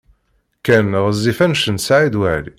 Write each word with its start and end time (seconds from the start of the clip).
Ken 0.65 0.87
ɣezzif 1.03 1.39
anect 1.45 1.67
n 1.71 1.77
Saɛid 1.79 2.15
Waɛli. 2.19 2.49